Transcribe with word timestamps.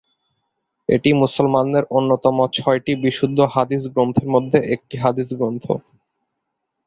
এটি 0.89 1.09
মুসলমানদের 1.21 1.83
অন্যতম 1.91 2.37
ছয়টি 2.55 2.93
বিশুদ্ধ 3.03 3.39
হাদিস 3.53 3.83
গ্রন্থের 3.93 4.27
মধ্যে 4.27 4.59
একটি 4.75 4.95
হাদিস 4.97 5.29
গ্রন্থ। 5.33 5.65